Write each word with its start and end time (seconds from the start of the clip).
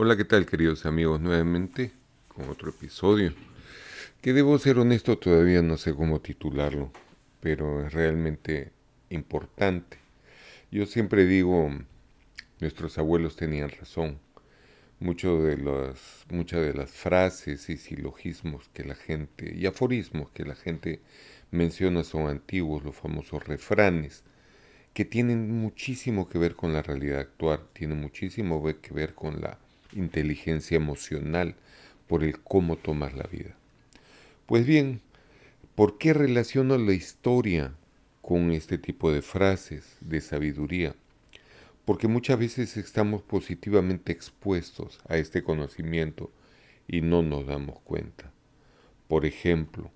Hola, 0.00 0.16
¿qué 0.16 0.24
tal 0.24 0.46
queridos 0.46 0.86
amigos? 0.86 1.20
Nuevamente 1.20 1.90
con 2.28 2.48
otro 2.48 2.70
episodio. 2.70 3.34
Que 4.22 4.32
debo 4.32 4.56
ser 4.60 4.78
honesto, 4.78 5.18
todavía 5.18 5.60
no 5.60 5.76
sé 5.76 5.92
cómo 5.92 6.20
titularlo, 6.20 6.92
pero 7.40 7.84
es 7.84 7.92
realmente 7.92 8.70
importante. 9.10 9.98
Yo 10.70 10.86
siempre 10.86 11.26
digo, 11.26 11.72
nuestros 12.60 12.96
abuelos 12.96 13.34
tenían 13.34 13.70
razón. 13.70 14.20
Mucho 15.00 15.42
de 15.42 15.56
las, 15.56 16.26
muchas 16.30 16.60
de 16.60 16.74
las 16.74 16.92
frases 16.92 17.68
y 17.68 17.76
silogismos 17.76 18.70
que 18.72 18.84
la 18.84 18.94
gente, 18.94 19.52
y 19.52 19.66
aforismos 19.66 20.30
que 20.30 20.44
la 20.44 20.54
gente 20.54 21.00
menciona 21.50 22.04
son 22.04 22.28
antiguos, 22.28 22.84
los 22.84 22.94
famosos 22.94 23.44
refranes 23.48 24.22
que 24.94 25.04
tienen 25.04 25.50
muchísimo 25.60 26.28
que 26.28 26.38
ver 26.38 26.54
con 26.54 26.72
la 26.72 26.82
realidad 26.82 27.18
actual, 27.18 27.66
tienen 27.72 28.00
muchísimo 28.00 28.64
que 28.80 28.94
ver 28.94 29.16
con 29.16 29.40
la 29.40 29.58
inteligencia 29.92 30.76
emocional 30.76 31.54
por 32.06 32.24
el 32.24 32.40
cómo 32.40 32.76
tomar 32.76 33.14
la 33.14 33.24
vida. 33.24 33.54
Pues 34.46 34.66
bien, 34.66 35.00
¿por 35.74 35.98
qué 35.98 36.14
relaciono 36.14 36.78
la 36.78 36.92
historia 36.92 37.74
con 38.22 38.50
este 38.50 38.78
tipo 38.78 39.12
de 39.12 39.22
frases 39.22 39.96
de 40.00 40.20
sabiduría? 40.20 40.94
Porque 41.84 42.08
muchas 42.08 42.38
veces 42.38 42.76
estamos 42.76 43.22
positivamente 43.22 44.12
expuestos 44.12 45.00
a 45.08 45.16
este 45.16 45.42
conocimiento 45.42 46.30
y 46.86 47.02
no 47.02 47.22
nos 47.22 47.46
damos 47.46 47.80
cuenta. 47.80 48.32
Por 49.06 49.24
ejemplo, 49.24 49.90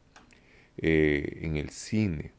eh, 0.78 1.40
en 1.42 1.56
el 1.56 1.70
cine, 1.70 2.32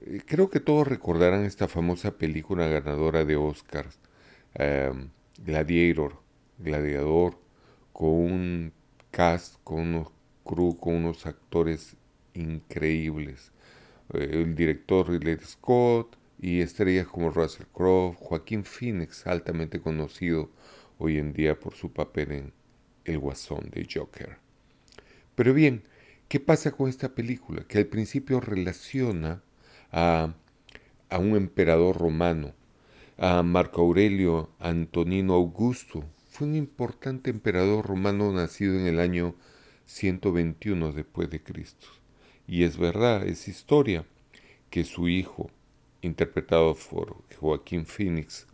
eh, 0.00 0.20
creo 0.26 0.50
que 0.50 0.60
todos 0.60 0.86
recordarán 0.86 1.44
esta 1.44 1.68
famosa 1.68 2.18
película 2.18 2.66
ganadora 2.68 3.24
de 3.24 3.36
Oscars, 3.36 3.98
em, 4.54 5.10
Gladiator, 5.44 6.20
Gladiador, 6.58 7.38
con 7.92 8.08
un 8.08 8.72
cast, 9.10 9.56
con 9.64 9.80
unos 9.80 10.08
crew, 10.44 10.76
con 10.76 10.94
unos 10.94 11.26
actores 11.26 11.96
increíbles. 12.34 13.52
Eh, 14.14 14.28
el 14.32 14.54
director 14.54 15.08
Ridley 15.08 15.38
Scott 15.42 16.16
y 16.40 16.60
estrellas 16.60 17.06
como 17.06 17.30
Russell 17.30 17.66
Crowe, 17.72 18.14
Joaquín 18.18 18.64
Phoenix, 18.64 19.26
altamente 19.26 19.80
conocido 19.80 20.50
hoy 20.98 21.18
en 21.18 21.32
día 21.32 21.58
por 21.58 21.74
su 21.74 21.92
papel 21.92 22.32
en 22.32 22.52
El 23.04 23.18
Guasón 23.18 23.70
de 23.70 23.86
Joker. 23.92 24.38
Pero 25.34 25.54
bien, 25.54 25.84
¿qué 26.28 26.40
pasa 26.40 26.72
con 26.72 26.88
esta 26.88 27.14
película? 27.14 27.64
Que 27.66 27.78
al 27.78 27.86
principio 27.86 28.40
relaciona 28.40 29.42
a, 29.92 30.34
un 31.18 31.36
emperador 31.36 31.96
romano, 31.96 32.52
a 33.16 33.42
Marco 33.42 33.82
Aurelio 33.82 34.50
Antonino 34.58 35.34
Augusto. 35.34 36.04
Fue 36.38 36.46
un 36.46 36.54
importante 36.54 37.30
emperador 37.30 37.84
romano 37.84 38.30
nacido 38.32 38.78
en 38.78 38.86
el 38.86 39.00
año 39.00 39.34
121 39.86 40.92
después 40.92 41.28
de 41.30 41.42
Cristo. 41.42 41.88
Y 42.46 42.62
es 42.62 42.76
verdad, 42.76 43.26
es 43.26 43.48
historia, 43.48 44.06
que 44.70 44.84
su 44.84 45.08
hijo, 45.08 45.50
interpretado 46.00 46.76
por 46.76 47.24
Joaquín 47.40 47.86
Phoenix, 47.86 48.46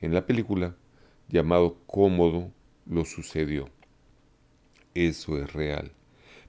en 0.00 0.12
la 0.14 0.26
película 0.26 0.74
llamado 1.28 1.78
Cómodo, 1.86 2.50
lo 2.86 3.04
sucedió. 3.04 3.68
Eso 4.92 5.38
es 5.38 5.52
real. 5.52 5.92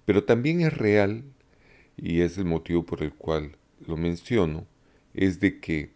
Pero 0.06 0.24
también 0.24 0.62
es 0.62 0.76
real, 0.76 1.24
y 1.98 2.22
es 2.22 2.40
el 2.40 2.46
motivo 2.46 2.84
por 2.84 3.04
el 3.04 3.14
cual 3.14 3.58
lo 3.86 3.96
menciono, 3.96 4.66
es 5.14 5.40
de 5.40 5.60
que 5.60 5.92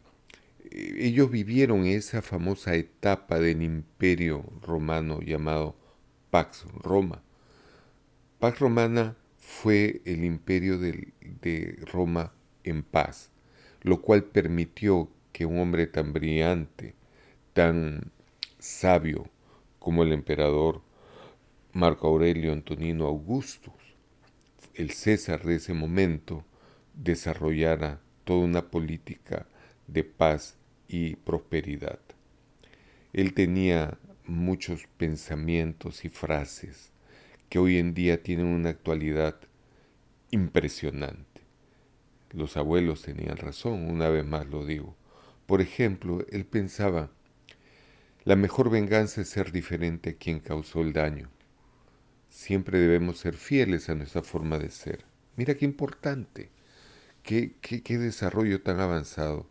ellos 0.77 1.31
vivieron 1.31 1.85
esa 1.85 2.21
famosa 2.21 2.75
etapa 2.75 3.39
del 3.39 3.61
imperio 3.63 4.43
romano 4.61 5.21
llamado 5.21 5.75
Pax 6.29 6.65
Roma. 6.83 7.23
Pax 8.39 8.59
Romana 8.59 9.15
fue 9.37 10.01
el 10.05 10.23
imperio 10.23 10.77
de, 10.77 11.13
de 11.41 11.79
Roma 11.91 12.33
en 12.63 12.83
paz, 12.83 13.31
lo 13.81 14.01
cual 14.01 14.23
permitió 14.23 15.09
que 15.31 15.45
un 15.45 15.59
hombre 15.59 15.87
tan 15.87 16.13
brillante, 16.13 16.93
tan 17.53 18.11
sabio 18.59 19.29
como 19.79 20.03
el 20.03 20.11
emperador 20.11 20.81
Marco 21.73 22.07
Aurelio 22.07 22.53
Antonino 22.53 23.05
Augustus, 23.05 23.73
el 24.75 24.91
César 24.91 25.43
de 25.43 25.55
ese 25.55 25.73
momento, 25.73 26.43
desarrollara 26.93 27.99
toda 28.23 28.45
una 28.45 28.69
política 28.69 29.47
de 29.87 30.03
paz 30.03 30.57
y 30.87 31.15
prosperidad. 31.15 31.99
Él 33.13 33.33
tenía 33.33 33.97
muchos 34.25 34.87
pensamientos 34.97 36.05
y 36.05 36.09
frases 36.09 36.91
que 37.49 37.59
hoy 37.59 37.77
en 37.77 37.93
día 37.93 38.21
tienen 38.21 38.47
una 38.47 38.69
actualidad 38.69 39.35
impresionante. 40.31 41.41
Los 42.31 42.57
abuelos 42.57 43.03
tenían 43.03 43.37
razón, 43.37 43.89
una 43.89 44.09
vez 44.09 44.25
más 44.25 44.47
lo 44.47 44.65
digo. 44.65 44.95
Por 45.45 45.61
ejemplo, 45.61 46.25
él 46.29 46.45
pensaba, 46.45 47.09
la 48.25 48.35
mejor 48.35 48.69
venganza 48.69 49.21
es 49.21 49.29
ser 49.29 49.53
diferente 49.53 50.09
a 50.09 50.13
quien 50.15 50.39
causó 50.39 50.81
el 50.81 50.91
daño. 50.91 51.29
Siempre 52.29 52.77
debemos 52.77 53.19
ser 53.19 53.35
fieles 53.35 53.89
a 53.89 53.95
nuestra 53.95 54.21
forma 54.21 54.59
de 54.59 54.69
ser. 54.69 55.05
Mira 55.37 55.55
qué 55.55 55.63
importante. 55.63 56.49
Qué, 57.23 57.55
desarrollo 57.97 58.61
tan 58.61 58.79
avanzado. 58.79 59.49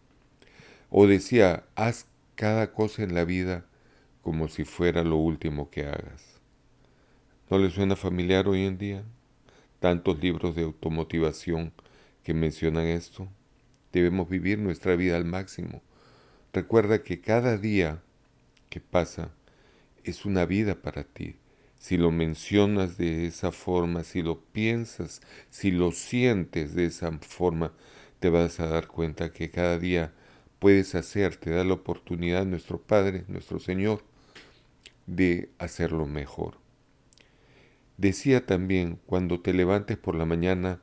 O 0.99 1.07
decía, 1.07 1.67
haz 1.75 2.07
cada 2.37 2.73
cosa 2.73 3.03
en 3.03 3.13
la 3.13 3.27
vida 3.27 3.67
como 4.23 4.49
si 4.49 4.65
fuera 4.65 5.05
lo 5.05 5.17
último 5.17 5.69
que 5.69 5.85
hagas. 5.85 6.41
¿No 7.51 7.59
le 7.59 7.69
suena 7.69 7.97
familiar 7.97 8.49
hoy 8.49 8.65
en 8.65 8.79
día? 8.79 9.05
Tantos 9.79 10.19
libros 10.21 10.57
de 10.57 10.63
automotivación 10.63 11.75
que 12.23 12.33
mencionan 12.33 12.87
esto. 12.87 13.29
Debemos 13.93 14.31
vivir 14.31 14.59
nuestra 14.59 14.97
vida 14.97 15.19
al 15.19 15.27
máximo. 15.27 15.83
Recuerda 16.55 17.03
que 17.03 17.21
cada 17.21 17.59
día 17.59 18.01
que 18.71 18.81
pasa 18.81 19.29
es 20.03 20.25
una 20.25 20.47
vida 20.47 20.77
para 20.77 21.05
ti 21.05 21.37
si 21.79 21.99
lo 21.99 22.11
mencionas 22.11 22.97
de 22.97 23.27
esa 23.27 23.53
forma, 23.53 24.03
si 24.03 24.23
lo 24.23 24.41
piensas, 24.41 25.21
si 25.51 25.73
lo 25.73 25.93
sientes 25.93 26.75
de 26.75 26.87
esa 26.87 27.13
forma, 27.19 27.75
te 28.19 28.31
vas 28.31 28.61
a 28.61 28.67
dar 28.67 28.87
cuenta 28.87 29.31
que 29.31 29.51
cada 29.51 29.79
día 29.79 30.15
puedes 30.59 30.95
hacer, 30.95 31.37
te 31.37 31.51
da 31.51 31.65
la 31.65 31.75
oportunidad 31.75 32.45
nuestro 32.47 32.81
Padre, 32.81 33.25
nuestro 33.29 33.59
Señor, 33.59 34.03
de 35.07 35.51
hacerlo 35.59 36.07
mejor. 36.07 36.59
Decía 37.97 38.45
también, 38.45 38.99
cuando 39.07 39.41
te 39.41 39.55
levantes 39.55 39.97
por 39.97 40.15
la 40.15 40.27
mañana, 40.27 40.81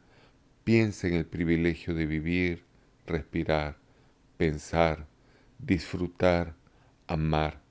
piensa 0.64 1.08
en 1.08 1.14
el 1.14 1.26
privilegio 1.26 1.94
de 1.94 2.06
vivir, 2.06 2.64
respirar, 3.06 3.78
pensar, 4.38 5.08
disfrutar, 5.60 6.56
amar, 7.08 7.62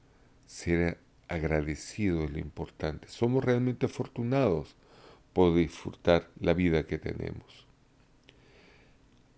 ser 0.47 0.99
agradecido 1.29 2.25
es 2.25 2.31
lo 2.31 2.39
importante. 2.39 3.09
Somos 3.09 3.45
realmente 3.45 3.87
afortunados 3.87 4.77
por 5.33 5.55
disfrutar 5.55 6.29
la 6.39 6.53
vida 6.53 6.87
que 6.87 6.99
tenemos. 6.99 7.67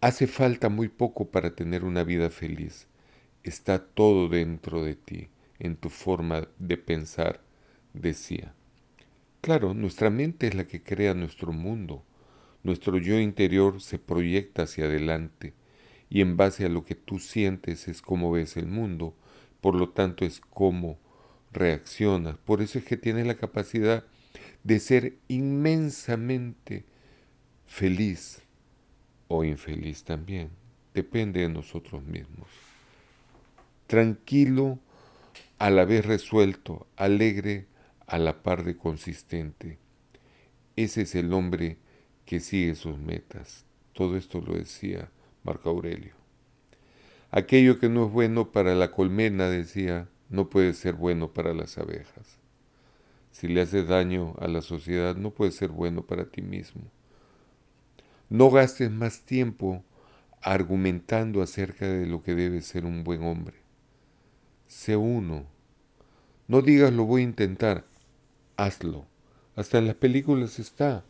Hace 0.04 0.26
falta 0.26 0.68
muy 0.68 0.88
poco 0.88 1.30
para 1.30 1.54
tener 1.54 1.82
una 1.82 2.04
vida 2.04 2.28
feliz. 2.28 2.88
Está 3.42 3.78
todo 3.78 4.28
dentro 4.28 4.84
de 4.84 4.96
ti, 4.96 5.28
en 5.58 5.76
tu 5.76 5.88
forma 5.88 6.46
de 6.58 6.76
pensar, 6.76 7.40
decía. 7.94 8.52
Claro, 9.40 9.72
nuestra 9.72 10.10
mente 10.10 10.46
es 10.46 10.54
la 10.54 10.66
que 10.66 10.82
crea 10.82 11.14
nuestro 11.14 11.54
mundo. 11.54 12.04
Nuestro 12.64 12.98
yo 12.98 13.18
interior 13.18 13.80
se 13.80 13.98
proyecta 13.98 14.64
hacia 14.64 14.84
adelante 14.84 15.54
y 16.10 16.20
en 16.20 16.36
base 16.36 16.66
a 16.66 16.68
lo 16.68 16.84
que 16.84 16.96
tú 16.96 17.18
sientes 17.18 17.88
es 17.88 18.02
como 18.02 18.30
ves 18.30 18.58
el 18.58 18.66
mundo, 18.66 19.16
por 19.62 19.74
lo 19.74 19.88
tanto 19.88 20.26
es 20.26 20.38
como 20.38 20.98
reaccionas. 21.50 22.36
Por 22.36 22.60
eso 22.60 22.78
es 22.78 22.84
que 22.84 22.98
tienes 22.98 23.26
la 23.26 23.36
capacidad 23.36 24.04
de 24.64 24.80
ser 24.80 25.16
inmensamente 25.28 26.84
feliz 27.64 28.43
o 29.36 29.44
infeliz 29.44 30.04
también. 30.04 30.50
Depende 30.92 31.40
de 31.40 31.48
nosotros 31.48 32.02
mismos. 32.04 32.48
Tranquilo, 33.86 34.78
a 35.58 35.70
la 35.70 35.84
vez 35.84 36.04
resuelto, 36.04 36.86
alegre, 36.96 37.66
a 38.06 38.18
la 38.18 38.42
par 38.42 38.64
de 38.64 38.76
consistente. 38.76 39.78
Ese 40.76 41.02
es 41.02 41.14
el 41.14 41.32
hombre 41.32 41.78
que 42.24 42.40
sigue 42.40 42.74
sus 42.74 42.98
metas. 42.98 43.64
Todo 43.92 44.16
esto 44.16 44.40
lo 44.40 44.54
decía 44.54 45.10
Marco 45.42 45.70
Aurelio. 45.70 46.14
Aquello 47.30 47.78
que 47.78 47.88
no 47.88 48.06
es 48.06 48.12
bueno 48.12 48.52
para 48.52 48.74
la 48.74 48.90
colmena, 48.90 49.48
decía, 49.48 50.08
no 50.28 50.48
puede 50.48 50.72
ser 50.74 50.94
bueno 50.94 51.32
para 51.32 51.52
las 51.52 51.78
abejas. 51.78 52.38
Si 53.30 53.48
le 53.48 53.60
haces 53.62 53.88
daño 53.88 54.34
a 54.38 54.46
la 54.46 54.62
sociedad, 54.62 55.16
no 55.16 55.30
puede 55.30 55.50
ser 55.50 55.70
bueno 55.70 56.02
para 56.02 56.26
ti 56.26 56.42
mismo. 56.42 56.82
No 58.34 58.50
gastes 58.50 58.90
más 58.90 59.20
tiempo 59.20 59.84
argumentando 60.42 61.40
acerca 61.40 61.86
de 61.86 62.04
lo 62.04 62.24
que 62.24 62.34
debe 62.34 62.62
ser 62.62 62.84
un 62.84 63.04
buen 63.04 63.22
hombre. 63.22 63.54
Sé 64.66 64.96
uno. 64.96 65.46
No 66.48 66.60
digas 66.60 66.92
lo 66.92 67.04
voy 67.04 67.20
a 67.20 67.26
intentar, 67.26 67.84
hazlo. 68.56 69.06
Hasta 69.54 69.78
en 69.78 69.86
las 69.86 69.94
películas 69.94 70.58
está. 70.58 71.04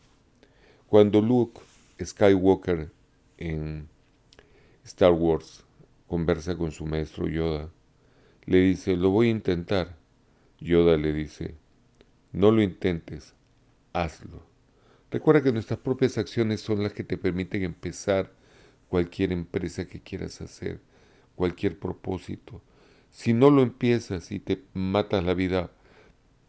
Cuando 0.85 1.19
Luke 1.19 1.59
Skywalker 1.99 2.91
en 3.39 3.89
Star 4.83 5.13
Wars 5.13 5.63
conversa 6.05 6.55
con 6.55 6.71
su 6.71 6.85
maestro 6.85 7.27
Yoda, 7.27 7.71
le 8.45 8.59
dice, 8.59 8.95
lo 8.95 9.09
voy 9.09 9.29
a 9.29 9.31
intentar. 9.31 9.97
Yoda 10.59 10.95
le 10.95 11.11
dice, 11.11 11.55
no 12.31 12.51
lo 12.51 12.61
intentes, 12.61 13.33
hazlo. 13.93 14.54
Recuerda 15.15 15.41
que 15.41 15.53
nuestras 15.53 15.79
propias 15.79 16.17
acciones 16.17 16.59
son 16.59 16.83
las 16.83 16.91
que 16.91 17.05
te 17.05 17.17
permiten 17.17 17.63
empezar 17.63 18.33
cualquier 18.89 19.31
empresa 19.31 19.87
que 19.87 20.01
quieras 20.01 20.41
hacer, 20.41 20.81
cualquier 21.35 21.79
propósito. 21.79 22.61
Si 23.11 23.31
no 23.31 23.49
lo 23.49 23.61
empiezas 23.61 24.29
y 24.33 24.41
te 24.41 24.65
matas 24.73 25.23
la 25.23 25.33
vida 25.33 25.71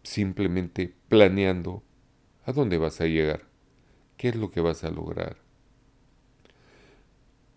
simplemente 0.03 0.93
planeando, 1.09 1.85
¿a 2.45 2.51
dónde 2.51 2.77
vas 2.77 3.01
a 3.01 3.07
llegar? 3.07 3.45
¿Qué 4.17 4.31
es 4.31 4.35
lo 4.35 4.51
que 4.51 4.61
vas 4.61 4.83
a 4.83 4.91
lograr? 4.91 5.37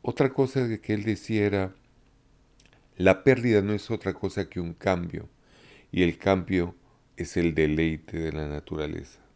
Otra 0.03 0.31
cosa 0.31 0.79
que 0.79 0.93
él 0.93 1.05
decía 1.05 1.43
era, 1.43 1.75
la 2.97 3.23
pérdida 3.23 3.63
no 3.63 3.73
es 3.73 3.89
otra 3.89 4.13
cosa 4.13 4.47
que 4.47 4.59
un 4.59 4.75
cambio, 4.75 5.27
y 5.91 6.03
el 6.03 6.19
cambio 6.19 6.75
es 7.17 7.35
el 7.35 7.55
deleite 7.55 8.19
de 8.19 8.31
la 8.31 8.47
naturaleza. 8.47 9.28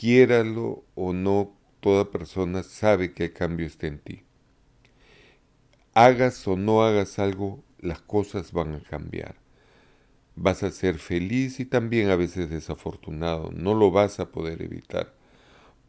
Quiéralo 0.00 0.86
o 0.94 1.12
no, 1.12 1.52
toda 1.80 2.10
persona 2.10 2.62
sabe 2.62 3.12
que 3.12 3.24
el 3.24 3.32
cambio 3.34 3.66
está 3.66 3.86
en 3.86 3.98
ti. 3.98 4.22
Hagas 5.92 6.48
o 6.48 6.56
no 6.56 6.82
hagas 6.82 7.18
algo, 7.18 7.62
las 7.80 8.00
cosas 8.00 8.52
van 8.52 8.76
a 8.76 8.80
cambiar. 8.80 9.34
Vas 10.36 10.62
a 10.62 10.70
ser 10.70 10.96
feliz 10.96 11.60
y 11.60 11.66
también 11.66 12.08
a 12.08 12.16
veces 12.16 12.48
desafortunado, 12.48 13.50
no 13.52 13.74
lo 13.74 13.90
vas 13.90 14.20
a 14.20 14.32
poder 14.32 14.62
evitar. 14.62 15.12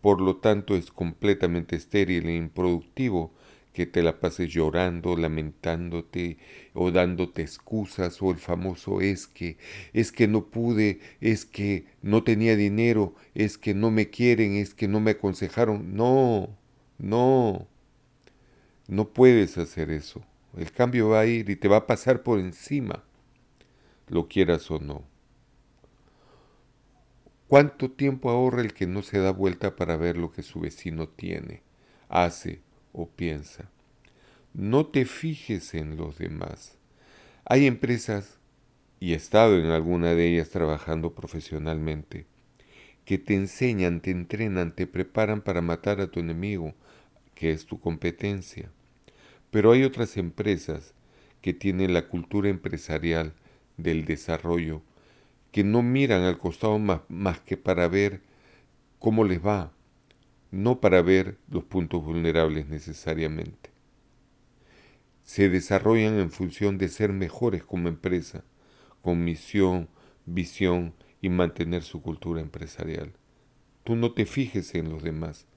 Por 0.01 0.19
lo 0.19 0.35
tanto 0.35 0.75
es 0.75 0.91
completamente 0.91 1.77
estéril 1.77 2.27
e 2.27 2.35
improductivo 2.35 3.31
que 3.73 3.85
te 3.85 4.03
la 4.03 4.19
pases 4.19 4.49
llorando, 4.49 5.15
lamentándote 5.15 6.37
o 6.73 6.91
dándote 6.91 7.41
excusas 7.41 8.21
o 8.21 8.31
el 8.31 8.37
famoso 8.37 9.01
es 9.01 9.27
que, 9.27 9.57
es 9.93 10.11
que 10.11 10.27
no 10.27 10.47
pude, 10.47 10.99
es 11.21 11.45
que 11.45 11.85
no 12.01 12.23
tenía 12.23 12.55
dinero, 12.55 13.15
es 13.33 13.57
que 13.57 13.73
no 13.73 13.91
me 13.91 14.09
quieren, 14.09 14.55
es 14.55 14.73
que 14.73 14.87
no 14.87 14.99
me 14.99 15.11
aconsejaron. 15.11 15.95
No, 15.95 16.57
no, 16.97 17.67
no 18.87 19.09
puedes 19.09 19.57
hacer 19.57 19.89
eso. 19.89 20.21
El 20.57 20.71
cambio 20.71 21.09
va 21.09 21.21
a 21.21 21.25
ir 21.25 21.49
y 21.49 21.55
te 21.55 21.69
va 21.69 21.77
a 21.77 21.87
pasar 21.87 22.23
por 22.23 22.39
encima, 22.39 23.03
lo 24.07 24.27
quieras 24.27 24.69
o 24.69 24.79
no. 24.79 25.03
¿Cuánto 27.47 27.91
tiempo 27.91 28.29
ahorra 28.29 28.61
el 28.61 28.73
que 28.73 28.87
no 28.87 29.01
se 29.01 29.19
da 29.19 29.31
vuelta 29.31 29.75
para 29.75 29.97
ver 29.97 30.17
lo 30.17 30.31
que 30.31 30.41
su 30.41 30.61
vecino 30.61 31.07
tiene, 31.09 31.63
hace 32.07 32.61
o 32.93 33.09
piensa. 33.09 33.69
No 34.53 34.85
te 34.85 35.05
fijes 35.05 35.73
en 35.73 35.97
los 35.97 36.17
demás. 36.17 36.77
Hay 37.45 37.67
empresas, 37.67 38.39
y 38.99 39.13
he 39.13 39.15
estado 39.15 39.57
en 39.57 39.67
alguna 39.67 40.13
de 40.13 40.27
ellas 40.27 40.49
trabajando 40.49 41.13
profesionalmente, 41.13 42.25
que 43.05 43.17
te 43.17 43.33
enseñan, 43.35 44.01
te 44.01 44.11
entrenan, 44.11 44.75
te 44.75 44.87
preparan 44.87 45.41
para 45.41 45.61
matar 45.61 46.01
a 46.01 46.07
tu 46.07 46.19
enemigo, 46.19 46.73
que 47.33 47.51
es 47.51 47.65
tu 47.65 47.79
competencia. 47.79 48.71
Pero 49.49 49.71
hay 49.71 49.83
otras 49.83 50.17
empresas 50.17 50.93
que 51.41 51.53
tienen 51.53 51.93
la 51.93 52.07
cultura 52.07 52.49
empresarial 52.49 53.33
del 53.77 54.05
desarrollo, 54.05 54.81
que 55.51 55.63
no 55.63 55.81
miran 55.81 56.21
al 56.23 56.37
costado 56.37 56.77
más, 56.79 57.01
más 57.09 57.39
que 57.39 57.57
para 57.57 57.87
ver 57.87 58.21
cómo 58.99 59.23
les 59.23 59.45
va, 59.45 59.71
no 60.51 60.81
para 60.81 61.01
ver 61.01 61.37
los 61.49 61.63
puntos 61.63 62.03
vulnerables 62.03 62.67
necesariamente. 62.67 63.71
Se 65.23 65.49
desarrollan 65.49 66.19
en 66.19 66.29
función 66.29 66.77
de 66.77 66.89
ser 66.89 67.13
mejores 67.13 67.63
como 67.63 67.87
empresa, 67.87 68.43
con 69.01 69.23
misión, 69.23 69.87
visión 70.25 70.93
y 71.21 71.29
mantener 71.29 71.83
su 71.83 72.01
cultura 72.01 72.41
empresarial. 72.41 73.13
Tú 73.83 73.95
no 73.95 74.13
te 74.13 74.25
fijes 74.25 74.75
en 74.75 74.89
los 74.89 75.03
demás, 75.03 75.47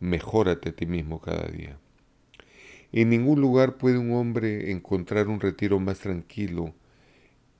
mejórate 0.00 0.70
a 0.70 0.72
ti 0.72 0.86
mismo 0.86 1.20
cada 1.20 1.46
día. 1.48 1.78
En 2.92 3.10
ningún 3.10 3.40
lugar 3.40 3.76
puede 3.76 3.98
un 3.98 4.12
hombre 4.12 4.70
encontrar 4.70 5.28
un 5.28 5.40
retiro 5.40 5.80
más 5.80 5.98
tranquilo 5.98 6.74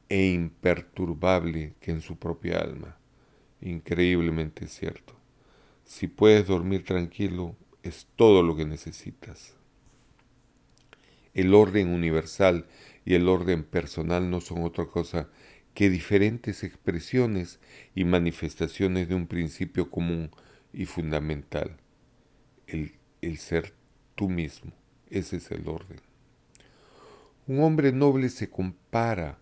e 0.08 0.32
imperturbable 0.32 1.74
que 1.80 1.90
en 1.90 2.00
su 2.00 2.16
propia 2.16 2.58
alma. 2.58 2.96
Increíblemente 3.60 4.68
cierto. 4.68 5.13
Si 5.94 6.08
puedes 6.08 6.48
dormir 6.48 6.84
tranquilo, 6.84 7.54
es 7.84 8.08
todo 8.16 8.42
lo 8.42 8.56
que 8.56 8.64
necesitas. 8.64 9.54
El 11.34 11.54
orden 11.54 11.86
universal 11.90 12.66
y 13.04 13.14
el 13.14 13.28
orden 13.28 13.62
personal 13.62 14.28
no 14.28 14.40
son 14.40 14.64
otra 14.64 14.86
cosa 14.86 15.28
que 15.72 15.90
diferentes 15.90 16.64
expresiones 16.64 17.60
y 17.94 18.02
manifestaciones 18.02 19.08
de 19.08 19.14
un 19.14 19.28
principio 19.28 19.88
común 19.88 20.32
y 20.72 20.86
fundamental, 20.86 21.76
el, 22.66 22.94
el 23.20 23.38
ser 23.38 23.72
tú 24.16 24.28
mismo. 24.28 24.72
Ese 25.10 25.36
es 25.36 25.48
el 25.52 25.68
orden. 25.68 26.00
Un 27.46 27.62
hombre 27.62 27.92
noble 27.92 28.30
se 28.30 28.50
compara 28.50 29.38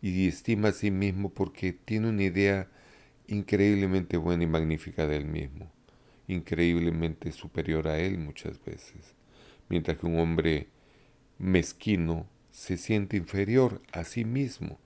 y 0.00 0.28
estima 0.28 0.68
a 0.68 0.72
sí 0.72 0.92
mismo 0.92 1.30
porque 1.30 1.72
tiene 1.72 2.10
una 2.10 2.22
idea 2.22 2.70
increíblemente 3.26 4.16
buena 4.18 4.44
y 4.44 4.46
magnífica 4.46 5.08
de 5.08 5.16
él 5.16 5.24
mismo 5.24 5.74
increíblemente 6.28 7.32
superior 7.32 7.88
a 7.88 7.98
él 7.98 8.18
muchas 8.18 8.62
veces, 8.64 9.14
mientras 9.68 9.98
que 9.98 10.06
un 10.06 10.18
hombre 10.18 10.68
mezquino 11.38 12.26
se 12.50 12.76
siente 12.76 13.16
inferior 13.16 13.82
a 13.92 14.04
sí 14.04 14.24
mismo. 14.24 14.78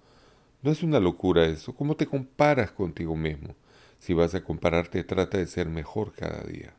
No 0.62 0.70
es 0.70 0.82
una 0.82 1.00
locura 1.00 1.46
eso. 1.46 1.74
¿Cómo 1.74 1.96
te 1.96 2.06
comparas 2.06 2.72
contigo 2.72 3.16
mismo? 3.16 3.54
Si 3.98 4.12
vas 4.12 4.34
a 4.34 4.42
compararte, 4.42 5.04
trata 5.04 5.38
de 5.38 5.46
ser 5.46 5.68
mejor 5.68 6.12
cada 6.12 6.42
día. 6.42 6.74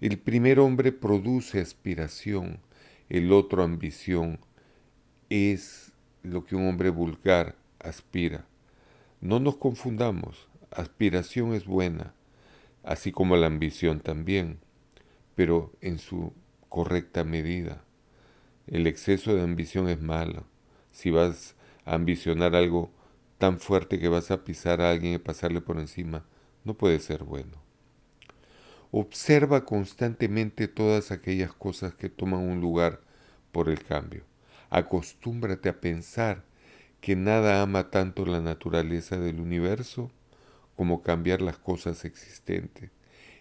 El 0.00 0.18
primer 0.18 0.60
hombre 0.60 0.92
produce 0.92 1.60
aspiración, 1.60 2.60
el 3.08 3.32
otro 3.32 3.62
ambición. 3.62 4.38
Es 5.28 5.92
lo 6.22 6.44
que 6.44 6.56
un 6.56 6.68
hombre 6.68 6.90
vulgar 6.90 7.56
aspira. 7.78 8.46
No 9.20 9.40
nos 9.40 9.56
confundamos. 9.56 10.48
Aspiración 10.70 11.52
es 11.52 11.66
buena, 11.66 12.14
así 12.82 13.12
como 13.12 13.36
la 13.36 13.46
ambición 13.46 14.00
también, 14.00 14.58
pero 15.34 15.72
en 15.80 15.98
su 15.98 16.32
correcta 16.68 17.24
medida. 17.24 17.84
El 18.66 18.86
exceso 18.86 19.34
de 19.34 19.42
ambición 19.42 19.88
es 19.88 20.00
malo. 20.00 20.44
Si 20.92 21.10
vas 21.10 21.56
a 21.84 21.94
ambicionar 21.94 22.54
algo 22.54 22.90
tan 23.38 23.58
fuerte 23.58 23.98
que 23.98 24.08
vas 24.08 24.30
a 24.30 24.44
pisar 24.44 24.80
a 24.80 24.90
alguien 24.90 25.14
y 25.14 25.18
pasarle 25.18 25.60
por 25.60 25.78
encima, 25.78 26.24
no 26.64 26.74
puede 26.74 27.00
ser 27.00 27.24
bueno. 27.24 27.58
Observa 28.92 29.64
constantemente 29.64 30.68
todas 30.68 31.10
aquellas 31.10 31.52
cosas 31.52 31.94
que 31.94 32.08
toman 32.08 32.40
un 32.40 32.60
lugar 32.60 33.00
por 33.52 33.68
el 33.68 33.82
cambio. 33.82 34.24
Acostúmbrate 34.68 35.68
a 35.68 35.80
pensar 35.80 36.44
que 37.00 37.16
nada 37.16 37.62
ama 37.62 37.90
tanto 37.90 38.26
la 38.26 38.40
naturaleza 38.40 39.18
del 39.18 39.40
universo 39.40 40.10
como 40.80 41.02
cambiar 41.02 41.42
las 41.42 41.58
cosas 41.58 42.06
existentes 42.06 42.88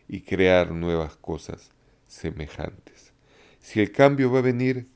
y 0.10 0.20
crear 0.24 0.72
nuevas 0.72 1.16
cosas 1.16 1.72
semejantes. 2.06 3.14
Si 3.62 3.80
el 3.80 3.94
cambio 3.94 4.30
va 4.30 4.40
a 4.40 4.42
venir, 4.42 4.90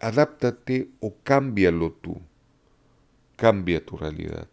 adáptate 0.00 0.88
o 0.98 1.14
cámbialo 1.22 1.92
tú. 1.92 2.20
Cambia 3.36 3.86
tu 3.86 3.96
realidad. 3.96 4.48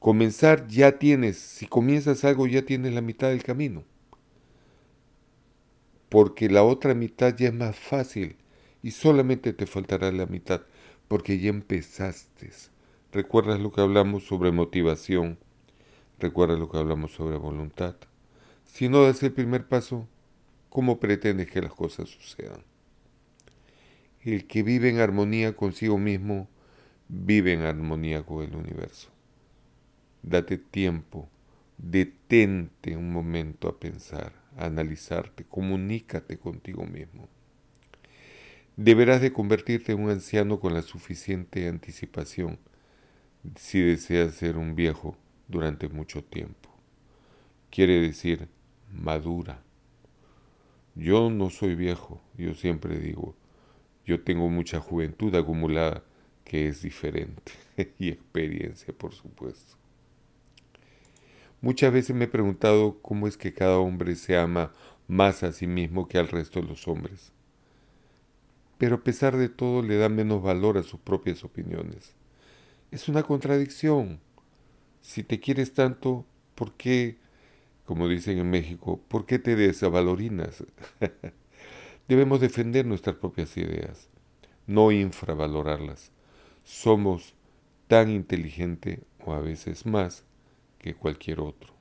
Comenzar 0.00 0.66
ya 0.66 0.98
tienes, 0.98 1.38
si 1.38 1.68
comienzas 1.68 2.24
algo 2.24 2.48
ya 2.48 2.62
tienes 2.62 2.92
la 2.92 3.00
mitad 3.00 3.28
del 3.28 3.44
camino. 3.44 3.84
Porque 6.08 6.50
la 6.50 6.64
otra 6.64 6.92
mitad 6.94 7.36
ya 7.36 7.46
es 7.50 7.54
más 7.54 7.76
fácil 7.76 8.34
y 8.82 8.90
solamente 8.90 9.52
te 9.52 9.66
faltará 9.66 10.10
la 10.10 10.26
mitad 10.26 10.62
porque 11.06 11.38
ya 11.38 11.50
empezaste. 11.50 12.50
¿Recuerdas 13.12 13.60
lo 13.60 13.70
que 13.70 13.80
hablamos 13.80 14.24
sobre 14.24 14.50
motivación? 14.50 15.38
Recuerda 16.22 16.56
lo 16.56 16.70
que 16.70 16.78
hablamos 16.78 17.10
sobre 17.10 17.36
voluntad. 17.36 17.96
Si 18.64 18.88
no 18.88 19.02
das 19.02 19.24
el 19.24 19.32
primer 19.32 19.66
paso, 19.66 20.06
¿cómo 20.68 21.00
pretendes 21.00 21.50
que 21.50 21.60
las 21.60 21.74
cosas 21.74 22.10
sucedan? 22.10 22.62
El 24.20 24.46
que 24.46 24.62
vive 24.62 24.88
en 24.88 25.00
armonía 25.00 25.56
consigo 25.56 25.98
mismo, 25.98 26.48
vive 27.08 27.54
en 27.54 27.62
armonía 27.62 28.22
con 28.22 28.44
el 28.44 28.54
universo. 28.54 29.08
Date 30.22 30.58
tiempo, 30.58 31.28
detente 31.76 32.96
un 32.96 33.12
momento 33.12 33.66
a 33.66 33.80
pensar, 33.80 34.32
a 34.56 34.66
analizarte, 34.66 35.44
comunícate 35.44 36.38
contigo 36.38 36.86
mismo. 36.86 37.28
Deberás 38.76 39.22
de 39.22 39.32
convertirte 39.32 39.90
en 39.90 40.04
un 40.04 40.10
anciano 40.10 40.60
con 40.60 40.72
la 40.72 40.82
suficiente 40.82 41.66
anticipación 41.66 42.60
si 43.56 43.80
deseas 43.80 44.36
ser 44.36 44.56
un 44.56 44.76
viejo 44.76 45.16
durante 45.48 45.88
mucho 45.88 46.22
tiempo. 46.22 46.70
Quiere 47.70 48.00
decir 48.00 48.48
madura. 48.92 49.62
Yo 50.94 51.30
no 51.30 51.50
soy 51.50 51.74
viejo, 51.74 52.20
yo 52.36 52.54
siempre 52.54 52.98
digo, 52.98 53.34
yo 54.04 54.22
tengo 54.22 54.48
mucha 54.48 54.80
juventud 54.80 55.34
acumulada 55.34 56.02
que 56.44 56.68
es 56.68 56.82
diferente 56.82 57.52
y 57.98 58.08
experiencia, 58.08 58.92
por 58.92 59.14
supuesto. 59.14 59.76
Muchas 61.62 61.92
veces 61.92 62.16
me 62.16 62.24
he 62.24 62.28
preguntado 62.28 62.98
cómo 63.00 63.28
es 63.28 63.36
que 63.36 63.54
cada 63.54 63.78
hombre 63.78 64.16
se 64.16 64.36
ama 64.36 64.72
más 65.06 65.44
a 65.44 65.52
sí 65.52 65.66
mismo 65.66 66.08
que 66.08 66.18
al 66.18 66.28
resto 66.28 66.60
de 66.60 66.66
los 66.66 66.88
hombres. 66.88 67.32
Pero 68.78 68.96
a 68.96 69.04
pesar 69.04 69.36
de 69.36 69.48
todo 69.48 69.80
le 69.80 69.96
da 69.96 70.08
menos 70.08 70.42
valor 70.42 70.76
a 70.76 70.82
sus 70.82 70.98
propias 70.98 71.44
opiniones. 71.44 72.14
Es 72.90 73.08
una 73.08 73.22
contradicción. 73.22 74.18
Si 75.02 75.24
te 75.24 75.40
quieres 75.40 75.74
tanto, 75.74 76.24
¿por 76.54 76.72
qué, 76.74 77.18
como 77.84 78.08
dicen 78.08 78.38
en 78.38 78.48
México, 78.48 79.00
por 79.08 79.26
qué 79.26 79.38
te 79.40 79.56
desavalorinas? 79.56 80.64
Debemos 82.08 82.40
defender 82.40 82.86
nuestras 82.86 83.16
propias 83.16 83.56
ideas, 83.56 84.08
no 84.66 84.92
infravalorarlas. 84.92 86.12
Somos 86.64 87.34
tan 87.88 88.10
inteligentes, 88.10 89.00
o 89.24 89.32
a 89.32 89.40
veces 89.40 89.86
más, 89.86 90.24
que 90.78 90.94
cualquier 90.94 91.40
otro. 91.40 91.74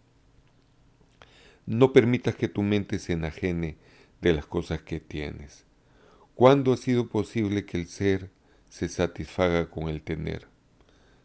No 1.67 1.93
permitas 1.93 2.35
que 2.35 2.47
tu 2.47 2.63
mente 2.63 2.97
se 2.97 3.13
enajene 3.13 3.77
de 4.19 4.33
las 4.33 4.47
cosas 4.47 4.81
que 4.81 4.99
tienes. 4.99 5.65
¿Cuándo 6.33 6.73
ha 6.73 6.77
sido 6.77 7.07
posible 7.07 7.65
que 7.65 7.77
el 7.77 7.87
ser 7.87 8.31
se 8.69 8.89
satisfaga 8.89 9.69
con 9.69 9.89
el 9.89 10.01
tener? 10.01 10.47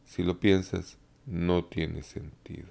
Si 0.04 0.22
lo 0.22 0.40
piensas, 0.40 0.98
no 1.26 1.64
tiene 1.64 2.02
sentido. 2.02 2.68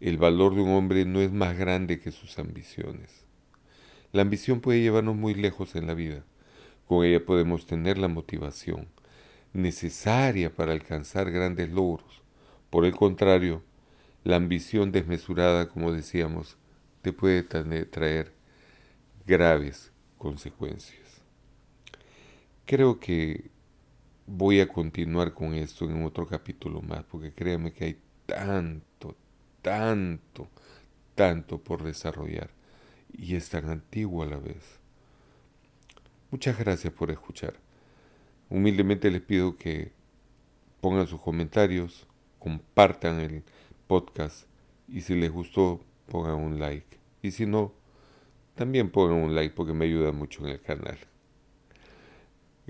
El 0.00 0.16
valor 0.16 0.54
de 0.54 0.62
un 0.62 0.70
hombre 0.70 1.04
no 1.04 1.20
es 1.20 1.30
más 1.30 1.56
grande 1.56 2.00
que 2.00 2.10
sus 2.10 2.38
ambiciones. 2.38 3.24
La 4.12 4.22
ambición 4.22 4.60
puede 4.60 4.80
llevarnos 4.80 5.14
muy 5.14 5.34
lejos 5.34 5.76
en 5.76 5.86
la 5.86 5.94
vida. 5.94 6.24
Con 6.86 7.04
ella 7.04 7.24
podemos 7.24 7.66
tener 7.66 7.98
la 7.98 8.08
motivación 8.08 8.88
necesaria 9.52 10.54
para 10.54 10.72
alcanzar 10.72 11.30
grandes 11.30 11.70
logros. 11.70 12.22
Por 12.70 12.86
el 12.86 12.96
contrario, 12.96 13.62
la 14.24 14.36
ambición 14.36 14.90
desmesurada, 14.90 15.68
como 15.68 15.92
decíamos, 15.92 16.56
te 17.02 17.12
puede 17.12 17.42
traer 17.42 18.32
graves 19.26 19.92
consecuencias. 20.18 21.22
Creo 22.64 23.00
que 23.00 23.50
voy 24.32 24.60
a 24.60 24.68
continuar 24.68 25.34
con 25.34 25.54
esto 25.54 25.86
en 25.86 26.04
otro 26.04 26.26
capítulo 26.26 26.80
más, 26.82 27.02
porque 27.04 27.32
créanme 27.32 27.72
que 27.72 27.84
hay 27.84 28.00
tanto, 28.26 29.16
tanto, 29.60 30.48
tanto 31.16 31.58
por 31.58 31.82
desarrollar 31.82 32.50
y 33.12 33.34
es 33.34 33.48
tan 33.48 33.68
antiguo 33.68 34.22
a 34.22 34.26
la 34.26 34.36
vez. 34.36 34.78
Muchas 36.30 36.56
gracias 36.56 36.92
por 36.92 37.10
escuchar. 37.10 37.54
Humildemente 38.48 39.10
les 39.10 39.20
pido 39.20 39.56
que 39.56 39.90
pongan 40.80 41.08
sus 41.08 41.20
comentarios, 41.20 42.06
compartan 42.38 43.18
el 43.18 43.42
podcast 43.88 44.46
y 44.86 45.00
si 45.00 45.16
les 45.16 45.32
gustó 45.32 45.80
pongan 46.08 46.36
un 46.36 46.60
like. 46.60 46.98
Y 47.20 47.32
si 47.32 47.46
no, 47.46 47.72
también 48.54 48.90
pongan 48.90 49.18
un 49.18 49.34
like 49.34 49.54
porque 49.56 49.72
me 49.72 49.86
ayuda 49.86 50.12
mucho 50.12 50.46
en 50.46 50.52
el 50.52 50.60
canal. 50.60 50.98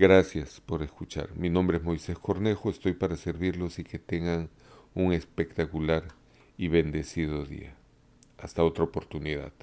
Gracias 0.01 0.59
por 0.61 0.81
escuchar. 0.81 1.29
Mi 1.35 1.51
nombre 1.51 1.77
es 1.77 1.83
Moisés 1.83 2.17
Cornejo, 2.17 2.71
estoy 2.71 2.93
para 2.93 3.15
servirlos 3.15 3.77
y 3.77 3.83
que 3.83 3.99
tengan 3.99 4.49
un 4.95 5.13
espectacular 5.13 6.07
y 6.57 6.69
bendecido 6.69 7.45
día. 7.45 7.75
Hasta 8.39 8.63
otra 8.63 8.83
oportunidad. 8.83 9.53